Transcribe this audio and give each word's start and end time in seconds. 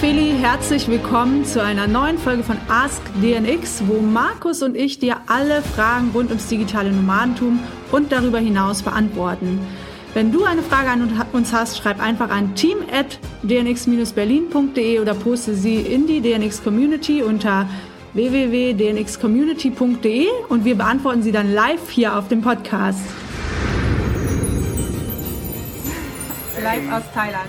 Feli, 0.00 0.34
herzlich 0.38 0.88
willkommen 0.88 1.44
zu 1.46 1.62
einer 1.62 1.86
neuen 1.86 2.18
Folge 2.18 2.42
von 2.42 2.58
Ask 2.68 3.00
DNX, 3.22 3.82
wo 3.86 4.02
Markus 4.02 4.62
und 4.62 4.76
ich 4.76 4.98
dir 4.98 5.22
alle 5.26 5.62
Fragen 5.62 6.10
rund 6.12 6.28
ums 6.28 6.48
digitale 6.48 6.92
Nomadentum 6.92 7.60
und 7.92 8.12
darüber 8.12 8.38
hinaus 8.38 8.82
beantworten. 8.82 9.58
Wenn 10.12 10.32
du 10.32 10.44
eine 10.44 10.62
Frage 10.62 10.90
an 10.90 11.24
uns 11.32 11.50
hast, 11.52 11.78
schreib 11.78 12.02
einfach 12.02 12.28
an 12.30 12.54
team@dnx-berlin.de 12.54 15.00
oder 15.00 15.14
poste 15.14 15.54
sie 15.54 15.76
in 15.76 16.06
die 16.06 16.20
DNX 16.20 16.62
Community 16.62 17.22
unter 17.22 17.66
www.dnxcommunity.de 18.12 20.26
und 20.48 20.66
wir 20.66 20.76
beantworten 20.76 21.22
sie 21.22 21.32
dann 21.32 21.54
live 21.54 21.88
hier 21.88 22.18
auf 22.18 22.28
dem 22.28 22.42
Podcast. 22.42 23.00
Live 26.62 26.92
aus 26.92 27.04
Thailand. 27.14 27.48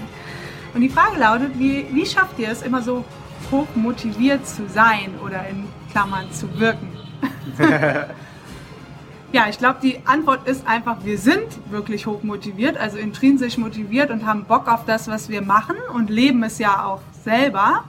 Und 0.77 0.81
die 0.81 0.89
Frage 0.89 1.17
lautet, 1.17 1.57
wie, 1.57 1.87
wie 1.91 2.05
schafft 2.05 2.37
ihr 2.37 2.49
es 2.49 2.61
immer 2.61 2.83
so 2.83 3.03
hoch 3.49 3.65
motiviert 3.73 4.45
zu 4.45 4.69
sein 4.69 5.15
oder 5.25 5.47
in 5.47 5.63
Klammern 5.89 6.31
zu 6.31 6.59
wirken? 6.59 6.95
ja, 9.31 9.47
ich 9.49 9.57
glaube, 9.57 9.79
die 9.81 9.99
Antwort 10.05 10.47
ist 10.47 10.67
einfach, 10.67 11.03
wir 11.03 11.17
sind 11.17 11.47
wirklich 11.71 12.05
hoch 12.05 12.21
motiviert, 12.21 12.77
also 12.77 12.99
intrinsisch 12.99 13.57
motiviert 13.57 14.11
und 14.11 14.27
haben 14.27 14.43
Bock 14.43 14.71
auf 14.71 14.85
das, 14.85 15.07
was 15.07 15.29
wir 15.29 15.41
machen 15.41 15.77
und 15.95 16.11
leben 16.11 16.43
es 16.43 16.59
ja 16.59 16.85
auch 16.85 17.01
selber 17.23 17.85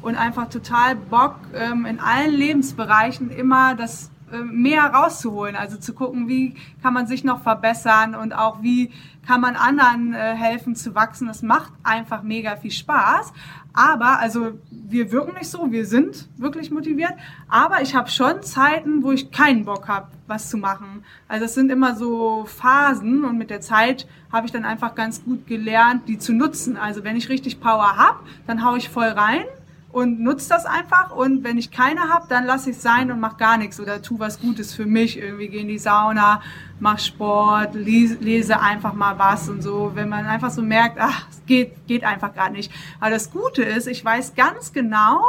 und 0.00 0.16
einfach 0.16 0.48
total 0.48 0.96
Bock 0.96 1.36
ähm, 1.54 1.86
in 1.86 2.00
allen 2.00 2.32
Lebensbereichen 2.32 3.30
immer 3.30 3.76
das 3.76 4.10
mehr 4.38 4.84
rauszuholen, 4.84 5.56
also 5.56 5.76
zu 5.76 5.92
gucken, 5.94 6.28
wie 6.28 6.54
kann 6.82 6.94
man 6.94 7.06
sich 7.06 7.24
noch 7.24 7.42
verbessern 7.42 8.14
und 8.14 8.32
auch 8.32 8.62
wie 8.62 8.90
kann 9.26 9.40
man 9.40 9.56
anderen 9.56 10.14
äh, 10.14 10.34
helfen 10.34 10.74
zu 10.74 10.94
wachsen. 10.94 11.28
Das 11.28 11.42
macht 11.42 11.72
einfach 11.82 12.22
mega 12.22 12.56
viel 12.56 12.70
Spaß. 12.70 13.32
Aber, 13.74 14.18
also 14.18 14.58
wir 14.70 15.12
wirken 15.12 15.34
nicht 15.34 15.48
so, 15.48 15.72
wir 15.72 15.86
sind 15.86 16.28
wirklich 16.36 16.70
motiviert. 16.70 17.14
Aber 17.48 17.80
ich 17.80 17.94
habe 17.94 18.10
schon 18.10 18.42
Zeiten, 18.42 19.02
wo 19.02 19.12
ich 19.12 19.30
keinen 19.30 19.64
Bock 19.64 19.88
habe, 19.88 20.08
was 20.26 20.50
zu 20.50 20.58
machen. 20.58 21.04
Also 21.28 21.46
es 21.46 21.54
sind 21.54 21.70
immer 21.70 21.96
so 21.96 22.44
Phasen 22.44 23.24
und 23.24 23.38
mit 23.38 23.48
der 23.50 23.60
Zeit 23.60 24.06
habe 24.30 24.46
ich 24.46 24.52
dann 24.52 24.64
einfach 24.64 24.94
ganz 24.94 25.24
gut 25.24 25.46
gelernt, 25.46 26.08
die 26.08 26.18
zu 26.18 26.32
nutzen. 26.34 26.76
Also 26.76 27.04
wenn 27.04 27.16
ich 27.16 27.28
richtig 27.28 27.60
Power 27.60 27.96
habe, 27.96 28.18
dann 28.46 28.64
haue 28.64 28.78
ich 28.78 28.88
voll 28.88 29.08
rein 29.08 29.44
und 29.92 30.20
nutze 30.20 30.48
das 30.48 30.64
einfach 30.64 31.10
und 31.14 31.44
wenn 31.44 31.58
ich 31.58 31.70
keine 31.70 32.08
habe, 32.08 32.26
dann 32.28 32.46
lasse 32.46 32.70
ich 32.70 32.76
es 32.76 32.82
sein 32.82 33.12
und 33.12 33.20
mache 33.20 33.36
gar 33.36 33.58
nichts 33.58 33.78
oder 33.78 34.00
tu 34.00 34.18
was 34.18 34.40
Gutes 34.40 34.74
für 34.74 34.86
mich. 34.86 35.18
Irgendwie 35.18 35.48
gehe 35.48 35.60
in 35.60 35.68
die 35.68 35.78
Sauna, 35.78 36.40
mach 36.80 36.98
Sport, 36.98 37.74
lese 37.74 38.58
einfach 38.58 38.94
mal 38.94 39.18
was 39.18 39.50
und 39.50 39.62
so. 39.62 39.92
Wenn 39.94 40.08
man 40.08 40.24
einfach 40.24 40.50
so 40.50 40.62
merkt, 40.62 40.96
ach, 40.98 41.26
es 41.30 41.44
geht, 41.44 41.86
geht 41.86 42.04
einfach 42.04 42.34
gar 42.34 42.48
nicht. 42.48 42.72
Aber 43.00 43.10
das 43.10 43.30
Gute 43.30 43.62
ist, 43.62 43.86
ich 43.86 44.02
weiß 44.02 44.34
ganz 44.34 44.72
genau, 44.72 45.20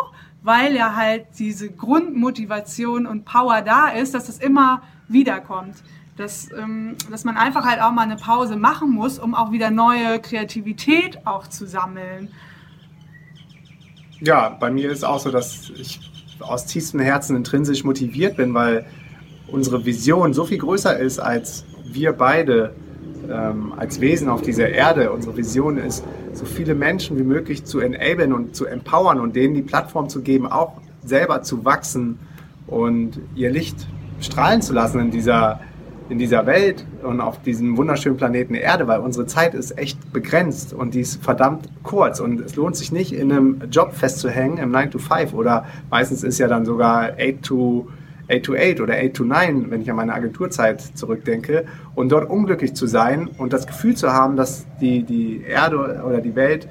weil 0.43 0.73
ja 0.75 0.95
halt 0.95 1.25
diese 1.39 1.69
Grundmotivation 1.69 3.05
und 3.05 3.25
Power 3.25 3.61
da 3.61 3.89
ist, 3.89 4.13
dass 4.13 4.29
es 4.29 4.39
immer 4.39 4.81
wiederkommt. 5.09 5.75
Dass, 6.15 6.51
ähm, 6.53 6.95
dass 7.09 7.25
man 7.25 7.37
einfach 7.37 7.65
halt 7.65 7.81
auch 7.81 7.91
mal 7.91 8.03
eine 8.03 8.17
Pause 8.17 8.55
machen 8.55 8.91
muss, 8.91 9.19
um 9.19 9.33
auch 9.35 9.51
wieder 9.51 9.71
neue 9.71 10.19
Kreativität 10.19 11.25
auch 11.25 11.47
zu 11.47 11.65
sammeln. 11.65 12.29
Ja, 14.25 14.55
bei 14.57 14.71
mir 14.71 14.89
ist 14.89 15.03
auch 15.03 15.19
so, 15.19 15.31
dass 15.31 15.69
ich 15.75 15.99
aus 16.39 16.65
tiefstem 16.65 17.01
Herzen 17.01 17.35
intrinsisch 17.35 17.83
motiviert 17.83 18.37
bin, 18.37 18.53
weil 18.53 18.85
unsere 19.47 19.85
Vision 19.85 20.33
so 20.33 20.45
viel 20.45 20.59
größer 20.59 20.97
ist 20.97 21.19
als 21.19 21.65
wir 21.83 22.13
beide 22.13 22.73
ähm, 23.29 23.73
als 23.75 23.99
Wesen 23.99 24.29
auf 24.29 24.41
dieser 24.41 24.69
Erde. 24.69 25.11
Unsere 25.11 25.35
Vision 25.35 25.77
ist, 25.77 26.05
so 26.31 26.45
viele 26.45 26.73
Menschen 26.73 27.17
wie 27.17 27.23
möglich 27.23 27.65
zu 27.65 27.81
enablen 27.81 28.31
und 28.31 28.55
zu 28.55 28.65
empowern 28.65 29.19
und 29.19 29.35
denen 29.35 29.55
die 29.55 29.61
Plattform 29.61 30.07
zu 30.07 30.21
geben, 30.21 30.47
auch 30.47 30.71
selber 31.03 31.41
zu 31.41 31.65
wachsen 31.65 32.17
und 32.65 33.19
ihr 33.35 33.51
Licht 33.51 33.87
strahlen 34.21 34.61
zu 34.61 34.71
lassen 34.71 35.01
in 35.01 35.11
dieser 35.11 35.59
in 36.09 36.17
dieser 36.17 36.45
Welt 36.45 36.85
und 37.01 37.21
auf 37.21 37.41
diesem 37.41 37.77
wunderschönen 37.77 38.17
Planeten 38.17 38.55
Erde, 38.55 38.87
weil 38.87 38.99
unsere 38.99 39.25
Zeit 39.25 39.53
ist 39.53 39.77
echt 39.77 40.11
begrenzt 40.11 40.73
und 40.73 40.93
die 40.93 41.01
ist 41.01 41.23
verdammt 41.23 41.69
kurz. 41.83 42.19
Und 42.19 42.41
es 42.41 42.55
lohnt 42.55 42.75
sich 42.75 42.91
nicht 42.91 43.13
in 43.13 43.31
einem 43.31 43.61
Job 43.71 43.93
festzuhängen, 43.93 44.57
im 44.57 44.71
9 44.71 44.91
to 44.91 44.99
5 44.99 45.33
oder 45.33 45.65
meistens 45.89 46.23
ist 46.23 46.39
ja 46.39 46.47
dann 46.47 46.65
sogar 46.65 47.13
8 47.19 47.41
to 47.41 47.87
8 48.29 48.43
to 48.43 48.53
8 48.53 48.79
oder 48.81 48.95
8 48.95 49.13
to 49.13 49.23
9, 49.23 49.69
wenn 49.69 49.81
ich 49.81 49.89
an 49.89 49.97
meine 49.97 50.13
Agenturzeit 50.13 50.81
zurückdenke. 50.81 51.65
Und 51.95 52.11
dort 52.11 52.29
unglücklich 52.29 52.73
zu 52.73 52.87
sein 52.87 53.29
und 53.37 53.53
das 53.53 53.67
Gefühl 53.67 53.95
zu 53.95 54.11
haben, 54.13 54.35
dass 54.35 54.65
die, 54.79 55.03
die 55.03 55.43
Erde 55.43 56.03
oder 56.05 56.21
die 56.21 56.35
Welt 56.35 56.67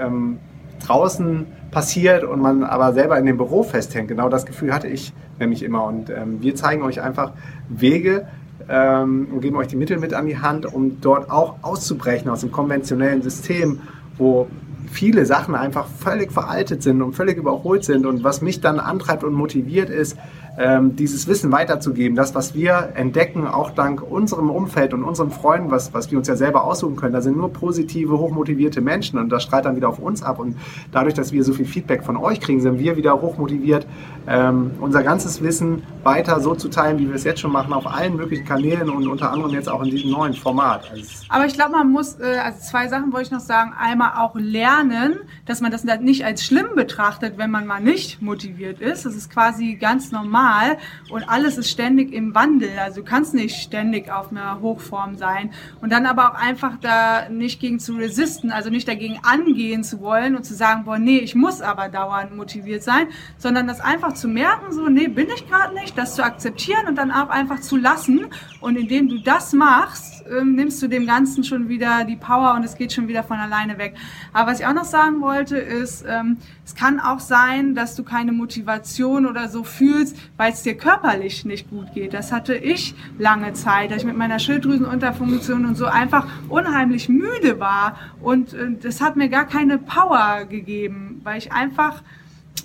ähm, 0.00 0.38
draußen 0.86 1.46
passiert 1.70 2.24
und 2.24 2.40
man 2.40 2.62
aber 2.62 2.92
selber 2.92 3.18
in 3.18 3.26
dem 3.26 3.36
Büro 3.36 3.62
festhängt. 3.62 4.08
Genau 4.08 4.28
das 4.28 4.46
Gefühl 4.46 4.72
hatte 4.72 4.86
ich 4.86 5.12
nämlich 5.40 5.62
immer. 5.62 5.84
Und 5.84 6.10
ähm, 6.10 6.40
wir 6.40 6.54
zeigen 6.54 6.82
euch 6.82 7.00
einfach 7.00 7.32
Wege, 7.68 8.28
ähm, 8.68 9.28
und 9.32 9.40
geben 9.40 9.56
euch 9.56 9.68
die 9.68 9.76
Mittel 9.76 9.98
mit 9.98 10.14
an 10.14 10.26
die 10.26 10.38
Hand, 10.38 10.66
um 10.66 11.00
dort 11.00 11.30
auch 11.30 11.56
auszubrechen 11.62 12.30
aus 12.30 12.40
dem 12.40 12.52
konventionellen 12.52 13.22
System, 13.22 13.80
wo 14.16 14.48
viele 14.90 15.26
Sachen 15.26 15.54
einfach 15.54 15.86
völlig 15.86 16.32
veraltet 16.32 16.82
sind 16.82 17.02
und 17.02 17.14
völlig 17.14 17.36
überholt 17.36 17.84
sind. 17.84 18.06
Und 18.06 18.22
was 18.24 18.42
mich 18.42 18.60
dann 18.60 18.78
antreibt 18.78 19.24
und 19.24 19.34
motiviert 19.34 19.90
ist, 19.90 20.16
ähm, 20.56 20.96
dieses 20.96 21.26
Wissen 21.26 21.50
weiterzugeben. 21.50 22.16
Das, 22.16 22.34
was 22.34 22.54
wir 22.54 22.92
entdecken, 22.94 23.46
auch 23.46 23.70
dank 23.70 24.02
unserem 24.02 24.50
Umfeld 24.50 24.94
und 24.94 25.02
unseren 25.02 25.30
Freunden, 25.30 25.70
was, 25.70 25.92
was 25.92 26.10
wir 26.10 26.18
uns 26.18 26.28
ja 26.28 26.36
selber 26.36 26.64
aussuchen 26.64 26.96
können, 26.96 27.12
da 27.12 27.20
sind 27.20 27.36
nur 27.36 27.52
positive, 27.52 28.18
hochmotivierte 28.18 28.80
Menschen 28.80 29.18
und 29.18 29.30
das 29.30 29.42
strahlt 29.42 29.64
dann 29.64 29.76
wieder 29.76 29.88
auf 29.88 29.98
uns 29.98 30.22
ab. 30.22 30.38
Und 30.38 30.56
dadurch, 30.92 31.14
dass 31.14 31.32
wir 31.32 31.42
so 31.42 31.52
viel 31.52 31.66
Feedback 31.66 32.04
von 32.04 32.16
euch 32.16 32.40
kriegen, 32.40 32.60
sind 32.60 32.78
wir 32.78 32.96
wieder 32.96 33.20
hochmotiviert, 33.20 33.86
ähm, 34.26 34.72
unser 34.80 35.02
ganzes 35.02 35.42
Wissen 35.42 35.82
weiter 36.02 36.40
so 36.40 36.54
zu 36.54 36.68
teilen, 36.68 36.98
wie 36.98 37.08
wir 37.08 37.14
es 37.14 37.24
jetzt 37.24 37.40
schon 37.40 37.52
machen, 37.52 37.72
auf 37.72 37.86
allen 37.86 38.16
möglichen 38.16 38.44
Kanälen 38.44 38.88
und 38.88 39.08
unter 39.08 39.32
anderem 39.32 39.52
jetzt 39.52 39.68
auch 39.68 39.82
in 39.82 39.90
diesem 39.90 40.10
neuen 40.10 40.34
Format. 40.34 40.90
Also 40.90 41.04
Aber 41.28 41.46
ich 41.46 41.54
glaube, 41.54 41.72
man 41.72 41.90
muss, 41.90 42.20
äh, 42.20 42.38
also 42.42 42.60
zwei 42.60 42.88
Sachen 42.88 43.12
wollte 43.12 43.26
ich 43.26 43.32
noch 43.32 43.40
sagen. 43.40 43.72
Einmal 43.76 44.12
auch 44.18 44.34
lernen, 44.36 45.16
dass 45.46 45.60
man 45.60 45.70
das 45.70 45.84
nicht 45.84 46.24
als 46.24 46.44
schlimm 46.44 46.68
betrachtet, 46.76 47.38
wenn 47.38 47.50
man 47.50 47.66
mal 47.66 47.80
nicht 47.80 48.22
motiviert 48.22 48.80
ist. 48.80 49.04
Das 49.04 49.14
ist 49.14 49.30
quasi 49.30 49.74
ganz 49.74 50.12
normal 50.12 50.43
normal 50.44 50.78
und 51.10 51.28
alles 51.28 51.58
ist 51.58 51.70
ständig 51.70 52.12
im 52.12 52.34
Wandel. 52.34 52.70
Also 52.78 53.00
du 53.00 53.06
kannst 53.06 53.34
nicht 53.34 53.56
ständig 53.56 54.10
auf 54.10 54.30
einer 54.30 54.60
Hochform 54.60 55.16
sein 55.16 55.50
und 55.80 55.90
dann 55.90 56.06
aber 56.06 56.30
auch 56.30 56.34
einfach 56.34 56.76
da 56.80 57.28
nicht 57.28 57.60
gegen 57.60 57.78
zu 57.78 57.94
resisten, 57.94 58.50
also 58.50 58.70
nicht 58.70 58.88
dagegen 58.88 59.20
angehen 59.22 59.84
zu 59.84 60.00
wollen 60.00 60.36
und 60.36 60.44
zu 60.44 60.54
sagen, 60.54 60.84
boah, 60.84 60.98
nee, 60.98 61.18
ich 61.18 61.34
muss 61.34 61.60
aber 61.60 61.88
dauernd 61.88 62.36
motiviert 62.36 62.82
sein, 62.82 63.08
sondern 63.38 63.66
das 63.66 63.80
einfach 63.80 64.14
zu 64.14 64.28
merken, 64.28 64.72
so, 64.72 64.88
nee, 64.88 65.08
bin 65.08 65.28
ich 65.34 65.48
gerade 65.48 65.74
nicht, 65.74 65.96
das 65.96 66.14
zu 66.14 66.24
akzeptieren 66.24 66.86
und 66.88 66.96
dann 66.96 67.10
auch 67.10 67.28
einfach 67.28 67.60
zu 67.60 67.76
lassen 67.76 68.26
und 68.60 68.76
indem 68.76 69.08
du 69.08 69.18
das 69.18 69.52
machst, 69.52 70.23
ähm, 70.30 70.54
nimmst 70.54 70.82
du 70.82 70.88
dem 70.88 71.06
Ganzen 71.06 71.44
schon 71.44 71.68
wieder 71.68 72.04
die 72.04 72.16
Power 72.16 72.54
und 72.54 72.64
es 72.64 72.76
geht 72.76 72.92
schon 72.92 73.08
wieder 73.08 73.22
von 73.22 73.38
alleine 73.38 73.78
weg. 73.78 73.94
Aber 74.32 74.50
was 74.50 74.60
ich 74.60 74.66
auch 74.66 74.74
noch 74.74 74.84
sagen 74.84 75.20
wollte, 75.20 75.56
ist, 75.56 76.04
ähm, 76.08 76.38
es 76.64 76.74
kann 76.74 77.00
auch 77.00 77.20
sein, 77.20 77.74
dass 77.74 77.94
du 77.96 78.02
keine 78.02 78.32
Motivation 78.32 79.26
oder 79.26 79.48
so 79.48 79.64
fühlst, 79.64 80.16
weil 80.36 80.52
es 80.52 80.62
dir 80.62 80.76
körperlich 80.76 81.44
nicht 81.44 81.70
gut 81.70 81.92
geht. 81.94 82.14
Das 82.14 82.32
hatte 82.32 82.54
ich 82.54 82.94
lange 83.18 83.52
Zeit, 83.52 83.90
dass 83.90 83.98
ich 83.98 84.04
mit 84.04 84.16
meiner 84.16 84.38
Schilddrüsenunterfunktion 84.38 85.66
und 85.66 85.76
so 85.76 85.86
einfach 85.86 86.26
unheimlich 86.48 87.08
müde 87.08 87.60
war 87.60 87.96
und 88.20 88.54
äh, 88.54 88.72
das 88.80 89.00
hat 89.00 89.16
mir 89.16 89.28
gar 89.28 89.46
keine 89.46 89.78
Power 89.78 90.44
gegeben, 90.48 91.20
weil 91.24 91.38
ich 91.38 91.52
einfach 91.52 92.02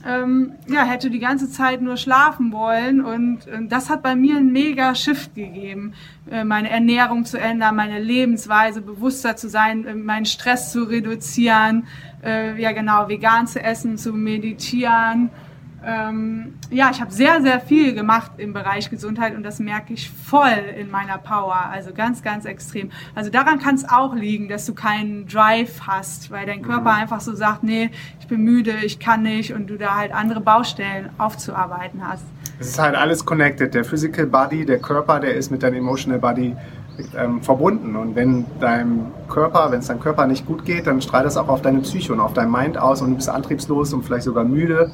ähm, 0.07 0.53
ja, 0.67 0.83
hätte 0.83 1.09
die 1.09 1.19
ganze 1.19 1.49
Zeit 1.49 1.81
nur 1.81 1.97
schlafen 1.97 2.51
wollen 2.51 3.01
und 3.01 3.47
äh, 3.47 3.65
das 3.67 3.89
hat 3.89 4.01
bei 4.01 4.15
mir 4.15 4.37
einen 4.37 4.51
mega 4.51 4.95
Shift 4.95 5.35
gegeben, 5.35 5.93
äh, 6.29 6.43
meine 6.43 6.69
Ernährung 6.69 7.25
zu 7.25 7.37
ändern, 7.37 7.75
meine 7.75 7.99
Lebensweise 7.99 8.81
bewusster 8.81 9.35
zu 9.35 9.49
sein, 9.49 9.85
äh, 9.85 9.95
meinen 9.95 10.25
Stress 10.25 10.71
zu 10.71 10.83
reduzieren, 10.83 11.87
äh, 12.23 12.59
ja 12.61 12.71
genau, 12.71 13.09
vegan 13.09 13.47
zu 13.47 13.61
essen, 13.61 13.97
zu 13.97 14.13
meditieren 14.13 15.29
ähm, 15.85 16.55
ja, 16.69 16.89
ich 16.91 16.99
habe 17.01 17.11
sehr, 17.11 17.41
sehr 17.41 17.59
viel 17.59 17.93
gemacht 17.93 18.31
im 18.37 18.53
Bereich 18.53 18.89
Gesundheit 18.89 19.35
und 19.35 19.43
das 19.43 19.59
merke 19.59 19.93
ich 19.93 20.09
voll 20.09 20.63
in 20.77 20.91
meiner 20.91 21.17
Power, 21.17 21.55
also 21.71 21.93
ganz, 21.93 22.21
ganz 22.21 22.45
extrem. 22.45 22.91
Also 23.15 23.29
daran 23.29 23.59
kann 23.59 23.75
es 23.75 23.87
auch 23.87 24.13
liegen, 24.13 24.49
dass 24.49 24.65
du 24.65 24.73
keinen 24.73 25.27
Drive 25.27 25.81
hast, 25.87 26.31
weil 26.31 26.45
dein 26.45 26.61
Körper 26.61 26.91
mhm. 26.91 27.01
einfach 27.01 27.21
so 27.21 27.33
sagt, 27.33 27.63
nee, 27.63 27.91
ich 28.19 28.27
bin 28.27 28.41
müde, 28.41 28.73
ich 28.83 28.99
kann 28.99 29.23
nicht 29.23 29.53
und 29.53 29.67
du 29.67 29.77
da 29.77 29.95
halt 29.95 30.13
andere 30.13 30.41
Baustellen 30.41 31.09
aufzuarbeiten 31.17 32.01
hast. 32.05 32.23
Es 32.59 32.67
ist 32.67 32.79
halt 32.79 32.95
alles 32.95 33.25
connected. 33.25 33.73
Der 33.73 33.85
Physical 33.85 34.25
Body, 34.25 34.65
der 34.65 34.79
Körper, 34.79 35.19
der 35.19 35.35
ist 35.35 35.49
mit 35.49 35.63
deinem 35.63 35.77
Emotional 35.77 36.19
Body 36.19 36.55
ähm, 37.17 37.41
verbunden. 37.41 37.95
Und 37.95 38.15
wenn 38.15 38.45
deinem 38.59 39.07
Körper, 39.29 39.71
wenn 39.71 39.79
es 39.79 39.87
deinem 39.87 40.01
Körper 40.01 40.27
nicht 40.27 40.45
gut 40.45 40.65
geht, 40.65 40.87
dann 40.87 41.01
strahlt 41.01 41.25
das 41.25 41.37
auch 41.37 41.47
auf 41.47 41.61
deine 41.61 41.79
Psyche 41.79 42.11
und 42.11 42.19
auf 42.19 42.33
dein 42.33 42.51
Mind 42.51 42.77
aus 42.77 43.01
und 43.01 43.11
du 43.11 43.15
bist 43.15 43.29
antriebslos 43.29 43.93
und 43.93 44.03
vielleicht 44.03 44.23
sogar 44.23 44.43
müde. 44.43 44.91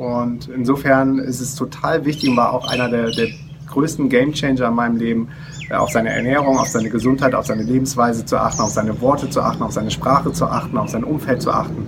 Und 0.00 0.48
insofern 0.48 1.18
ist 1.18 1.40
es 1.40 1.54
total 1.54 2.06
wichtig 2.06 2.30
und 2.30 2.36
war 2.38 2.54
auch 2.54 2.66
einer 2.72 2.88
der, 2.88 3.10
der 3.10 3.28
größten 3.66 4.08
Gamechanger 4.08 4.68
in 4.68 4.74
meinem 4.74 4.96
Leben, 4.96 5.28
äh, 5.68 5.74
auf 5.74 5.90
seine 5.90 6.08
Ernährung, 6.08 6.56
auf 6.56 6.68
seine 6.68 6.88
Gesundheit, 6.88 7.34
auf 7.34 7.44
seine 7.44 7.64
Lebensweise 7.64 8.24
zu 8.24 8.38
achten, 8.38 8.62
auf 8.62 8.70
seine 8.70 8.98
Worte 9.02 9.28
zu 9.28 9.42
achten, 9.42 9.62
auf 9.62 9.72
seine 9.72 9.90
Sprache 9.90 10.32
zu 10.32 10.46
achten, 10.46 10.78
auf 10.78 10.88
sein 10.88 11.04
Umfeld 11.04 11.42
zu 11.42 11.50
achten. 11.50 11.86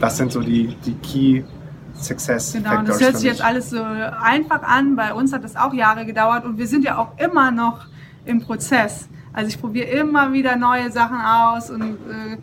das 0.00 0.16
sind 0.16 0.30
so 0.30 0.40
die, 0.40 0.76
die 0.86 0.94
Key 0.98 1.42
Success 1.94 2.52
Genau, 2.52 2.78
und 2.78 2.88
das 2.88 3.00
hört 3.00 3.16
sich 3.16 3.24
jetzt 3.24 3.42
alles 3.42 3.70
so 3.70 3.82
einfach 3.82 4.62
an. 4.62 4.94
Bei 4.94 5.12
uns 5.12 5.32
hat 5.32 5.42
das 5.42 5.56
auch 5.56 5.74
Jahre 5.74 6.06
gedauert 6.06 6.44
und 6.44 6.56
wir 6.56 6.68
sind 6.68 6.84
ja 6.84 6.98
auch 6.98 7.18
immer 7.18 7.50
noch 7.50 7.86
im 8.24 8.42
Prozess. 8.42 9.08
Also 9.32 9.48
ich 9.48 9.60
probiere 9.60 9.88
immer 9.88 10.32
wieder 10.32 10.54
neue 10.54 10.92
Sachen 10.92 11.20
aus 11.20 11.68
und 11.68 11.82
äh, 11.82 12.36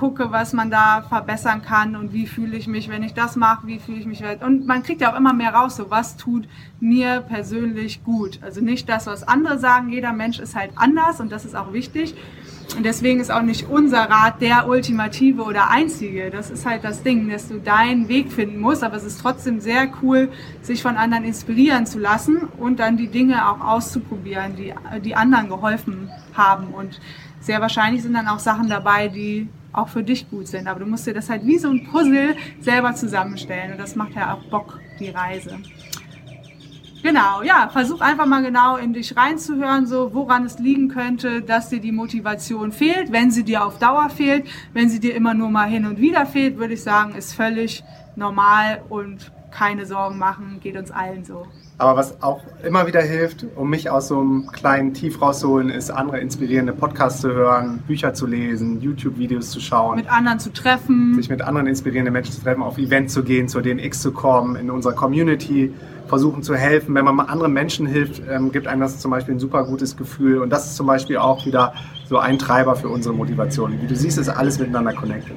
gucke, 0.00 0.32
was 0.32 0.54
man 0.54 0.70
da 0.70 1.02
verbessern 1.06 1.60
kann 1.60 1.94
und 1.94 2.14
wie 2.14 2.26
fühle 2.26 2.56
ich 2.56 2.66
mich, 2.66 2.88
wenn 2.88 3.02
ich 3.02 3.12
das 3.12 3.36
mache, 3.36 3.66
wie 3.66 3.78
fühle 3.78 3.98
ich 3.98 4.06
mich. 4.06 4.24
Und 4.42 4.66
man 4.66 4.82
kriegt 4.82 5.02
ja 5.02 5.12
auch 5.12 5.16
immer 5.18 5.34
mehr 5.34 5.52
raus, 5.52 5.76
so 5.76 5.90
was 5.90 6.16
tut 6.16 6.48
mir 6.80 7.20
persönlich 7.20 8.02
gut. 8.02 8.38
Also 8.42 8.62
nicht 8.62 8.88
das, 8.88 9.06
was 9.06 9.28
andere 9.28 9.58
sagen, 9.58 9.90
jeder 9.90 10.14
Mensch 10.14 10.38
ist 10.38 10.56
halt 10.56 10.70
anders 10.76 11.20
und 11.20 11.30
das 11.30 11.44
ist 11.44 11.54
auch 11.54 11.74
wichtig. 11.74 12.14
Und 12.78 12.86
deswegen 12.86 13.20
ist 13.20 13.30
auch 13.30 13.42
nicht 13.42 13.68
unser 13.68 14.08
Rat 14.08 14.40
der 14.40 14.68
ultimative 14.68 15.42
oder 15.42 15.68
einzige. 15.68 16.30
Das 16.30 16.50
ist 16.50 16.64
halt 16.64 16.82
das 16.82 17.02
Ding, 17.02 17.28
dass 17.28 17.48
du 17.48 17.58
deinen 17.58 18.08
Weg 18.08 18.32
finden 18.32 18.58
musst. 18.58 18.82
Aber 18.82 18.96
es 18.96 19.04
ist 19.04 19.20
trotzdem 19.20 19.60
sehr 19.60 19.86
cool, 20.00 20.30
sich 20.62 20.80
von 20.80 20.96
anderen 20.96 21.24
inspirieren 21.24 21.84
zu 21.84 21.98
lassen 21.98 22.48
und 22.56 22.78
dann 22.78 22.96
die 22.96 23.08
Dinge 23.08 23.50
auch 23.50 23.60
auszuprobieren, 23.60 24.56
die, 24.56 24.72
die 25.04 25.14
anderen 25.14 25.50
geholfen 25.50 26.08
haben. 26.32 26.68
Und 26.68 27.00
sehr 27.40 27.60
wahrscheinlich 27.60 28.02
sind 28.02 28.14
dann 28.14 28.28
auch 28.28 28.38
Sachen 28.38 28.68
dabei, 28.68 29.08
die 29.08 29.48
auch 29.72 29.88
für 29.88 30.02
dich 30.02 30.28
gut 30.30 30.48
sind. 30.48 30.66
Aber 30.66 30.80
du 30.80 30.86
musst 30.86 31.06
dir 31.06 31.14
das 31.14 31.28
halt 31.30 31.46
wie 31.46 31.58
so 31.58 31.68
ein 31.70 31.84
Puzzle 31.84 32.36
selber 32.60 32.94
zusammenstellen. 32.94 33.72
Und 33.72 33.78
das 33.78 33.96
macht 33.96 34.14
ja 34.14 34.34
auch 34.34 34.42
Bock, 34.44 34.80
die 34.98 35.10
Reise. 35.10 35.58
Genau, 37.02 37.42
ja, 37.42 37.70
versuch 37.72 38.02
einfach 38.02 38.26
mal 38.26 38.42
genau 38.42 38.76
in 38.76 38.92
dich 38.92 39.16
reinzuhören, 39.16 39.86
so 39.86 40.12
woran 40.12 40.44
es 40.44 40.58
liegen 40.58 40.88
könnte, 40.88 41.40
dass 41.40 41.70
dir 41.70 41.80
die 41.80 41.92
Motivation 41.92 42.72
fehlt. 42.72 43.10
Wenn 43.10 43.30
sie 43.30 43.42
dir 43.42 43.64
auf 43.64 43.78
Dauer 43.78 44.10
fehlt, 44.10 44.46
wenn 44.74 44.90
sie 44.90 45.00
dir 45.00 45.14
immer 45.14 45.32
nur 45.32 45.48
mal 45.48 45.68
hin 45.68 45.86
und 45.86 45.98
wieder 45.98 46.26
fehlt, 46.26 46.58
würde 46.58 46.74
ich 46.74 46.82
sagen, 46.82 47.14
ist 47.14 47.32
völlig 47.32 47.82
normal 48.16 48.82
und 48.90 49.32
keine 49.50 49.86
Sorgen 49.86 50.18
machen, 50.18 50.58
geht 50.60 50.76
uns 50.76 50.90
allen 50.90 51.24
so. 51.24 51.46
Aber 51.78 51.96
was 51.96 52.22
auch 52.22 52.42
immer 52.62 52.86
wieder 52.86 53.00
hilft, 53.00 53.46
um 53.56 53.70
mich 53.70 53.88
aus 53.88 54.08
so 54.08 54.20
einem 54.20 54.46
kleinen 54.52 54.92
Tief 54.92 55.22
rauszuholen, 55.22 55.70
ist 55.70 55.90
andere 55.90 56.20
inspirierende 56.20 56.72
Podcasts 56.72 57.22
zu 57.22 57.32
hören, 57.32 57.78
Bücher 57.86 58.12
zu 58.12 58.26
lesen, 58.26 58.80
YouTube-Videos 58.82 59.50
zu 59.50 59.60
schauen. 59.60 59.96
Mit 59.96 60.12
anderen 60.12 60.38
zu 60.38 60.52
treffen. 60.52 61.14
Sich 61.14 61.30
mit 61.30 61.40
anderen 61.40 61.66
inspirierenden 61.66 62.12
Menschen 62.12 62.32
zu 62.32 62.42
treffen, 62.42 62.62
auf 62.62 62.76
Events 62.76 63.14
zu 63.14 63.22
gehen, 63.22 63.48
zu 63.48 63.60
DNX 63.60 64.02
zu 64.02 64.12
kommen, 64.12 64.56
in 64.56 64.70
unserer 64.70 64.92
Community 64.92 65.72
versuchen 66.06 66.42
zu 66.42 66.54
helfen. 66.54 66.94
Wenn 66.94 67.04
man 67.04 67.14
mal 67.14 67.24
anderen 67.24 67.52
Menschen 67.52 67.86
hilft, 67.86 68.20
ähm, 68.28 68.52
gibt 68.52 68.66
einem 68.66 68.82
das 68.82 68.98
zum 68.98 69.10
Beispiel 69.10 69.34
ein 69.34 69.40
super 69.40 69.64
gutes 69.64 69.96
Gefühl. 69.96 70.38
Und 70.38 70.50
das 70.50 70.66
ist 70.66 70.76
zum 70.76 70.86
Beispiel 70.86 71.16
auch 71.16 71.46
wieder 71.46 71.72
so 72.08 72.18
ein 72.18 72.38
Treiber 72.38 72.76
für 72.76 72.88
unsere 72.88 73.14
Motivation. 73.14 73.80
Wie 73.80 73.86
du 73.86 73.96
siehst, 73.96 74.18
ist 74.18 74.28
alles 74.28 74.58
miteinander 74.58 74.92
connected. 74.92 75.36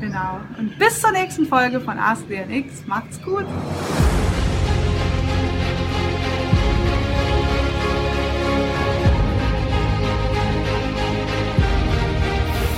Genau. 0.00 0.40
Und 0.58 0.78
bis 0.78 1.00
zur 1.00 1.12
nächsten 1.12 1.46
Folge 1.46 1.80
von 1.80 1.98
Ask 1.98 2.28
DNX. 2.28 2.86
Macht's 2.86 3.20
gut. 3.22 3.46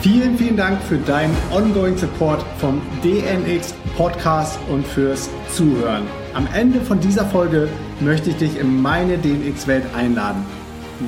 Vielen, 0.03 0.39
vielen 0.39 0.57
Dank 0.57 0.81
für 0.83 0.97
deinen 0.97 1.37
ongoing 1.53 1.97
Support 1.99 2.45
vom 2.59 2.81
DNX 3.03 3.75
Podcast 3.97 4.59
und 4.71 4.87
fürs 4.87 5.29
Zuhören. 5.53 6.05
Am 6.35 6.49
Ende 6.55 6.81
von 6.81 7.01
dieser 7.01 7.27
Folge 7.27 7.69
möchte 8.01 8.31
ich 8.31 8.37
dich 8.37 8.59
in 8.59 8.81
meine 8.81 9.19
DNX-Welt 9.19 9.85
einladen. 9.97 10.47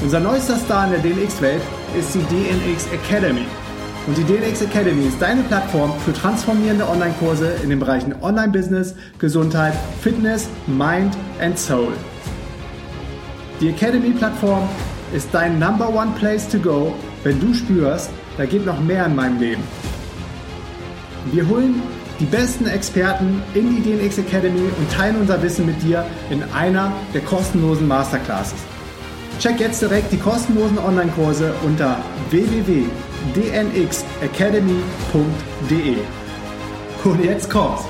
Unser 0.00 0.20
neuester 0.20 0.56
Star 0.58 0.84
in 0.84 0.92
der 0.92 1.00
DNX-Welt 1.00 1.62
ist 1.98 2.14
die 2.14 2.20
DNX 2.20 2.86
Academy. 2.92 3.46
Und 4.06 4.16
die 4.16 4.24
DNX 4.24 4.62
Academy 4.62 5.06
ist 5.06 5.20
deine 5.20 5.42
Plattform 5.42 5.92
für 6.04 6.12
transformierende 6.12 6.88
Online-Kurse 6.88 7.56
in 7.62 7.70
den 7.70 7.80
Bereichen 7.80 8.14
Online-Business, 8.22 8.94
Gesundheit, 9.18 9.74
Fitness, 10.00 10.48
Mind 10.66 11.16
and 11.40 11.58
Soul. 11.58 11.92
Die 13.60 13.70
Academy-Plattform 13.70 14.68
ist 15.12 15.28
dein 15.32 15.58
Number 15.58 15.88
One 15.88 16.12
Place 16.18 16.48
to 16.48 16.58
Go 16.58 16.94
wenn 17.26 17.40
du 17.40 17.52
spürst, 17.52 18.10
da 18.36 18.46
geht 18.46 18.64
noch 18.64 18.78
mehr 18.78 19.04
in 19.06 19.16
meinem 19.16 19.40
Leben. 19.40 19.62
Wir 21.32 21.48
holen 21.48 21.82
die 22.20 22.24
besten 22.24 22.66
Experten 22.66 23.42
in 23.52 23.74
die 23.74 23.82
DNX 23.82 24.18
Academy 24.18 24.70
und 24.78 24.92
teilen 24.92 25.16
unser 25.20 25.42
Wissen 25.42 25.66
mit 25.66 25.82
dir 25.82 26.06
in 26.30 26.44
einer 26.54 26.92
der 27.12 27.22
kostenlosen 27.22 27.88
Masterclasses. 27.88 28.60
Check 29.40 29.58
jetzt 29.58 29.82
direkt 29.82 30.12
die 30.12 30.18
kostenlosen 30.18 30.78
Online-Kurse 30.78 31.52
unter 31.64 31.98
www.dnxacademy.de. 33.34 35.96
Und 37.04 37.24
jetzt 37.24 37.50
kommt's. 37.50 37.82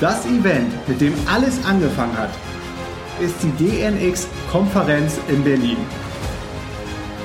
Das 0.00 0.24
Event, 0.26 0.72
mit 0.88 1.00
dem 1.00 1.14
alles 1.32 1.64
angefangen 1.64 2.16
hat, 2.16 2.30
ist 3.20 3.34
die 3.42 3.50
DNX-Konferenz 3.64 5.18
in 5.28 5.42
Berlin. 5.42 5.78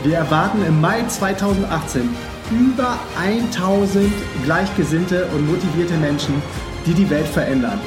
Wir 0.04 0.18
erwarten 0.18 0.66
im 0.66 0.82
Mai 0.82 1.04
2018 1.08 2.10
über 2.52 3.00
1000 3.20 4.12
gleichgesinnte 4.44 5.28
und 5.34 5.48
motivierte 5.48 5.94
Menschen, 5.96 6.42
die 6.86 6.94
die 6.94 7.10
Welt 7.10 7.28
verändern. 7.28 7.80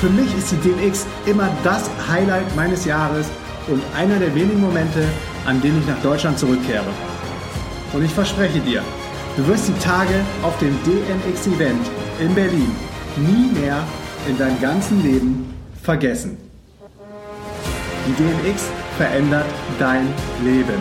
Für 0.00 0.10
mich 0.10 0.36
ist 0.36 0.52
die 0.52 0.56
DNX 0.56 1.06
immer 1.26 1.48
das 1.64 1.90
Highlight 2.08 2.54
meines 2.56 2.84
Jahres 2.84 3.26
und 3.68 3.82
einer 3.96 4.18
der 4.18 4.34
wenigen 4.34 4.60
Momente, 4.60 5.04
an 5.46 5.60
denen 5.60 5.80
ich 5.80 5.86
nach 5.86 6.02
Deutschland 6.02 6.36
zurückkehre. 6.38 6.84
Und 7.92 8.04
ich 8.04 8.12
verspreche 8.12 8.60
dir, 8.60 8.82
du 9.36 9.46
wirst 9.46 9.68
die 9.68 9.78
Tage 9.78 10.24
auf 10.42 10.58
dem 10.58 10.76
DNX-Event 10.84 11.86
in 12.20 12.34
Berlin 12.34 12.70
nie 13.16 13.60
mehr 13.60 13.84
in 14.28 14.38
deinem 14.38 14.60
ganzen 14.60 15.02
Leben 15.02 15.52
vergessen. 15.82 16.36
Die 18.06 18.12
DNX 18.14 18.70
verändert 18.96 19.46
dein 19.78 20.06
Leben. 20.42 20.80